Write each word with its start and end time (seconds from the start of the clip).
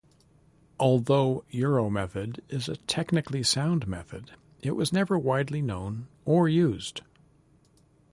Although 0.79 1.45
Euromethod 1.53 2.39
is 2.49 2.67
a 2.67 2.75
technically 2.75 3.43
sound 3.43 3.87
method 3.87 4.31
it 4.63 4.71
was 4.75 4.91
never 4.91 5.15
widely 5.19 5.61
known 5.61 6.07
or 6.25 6.49
used. 6.49 7.01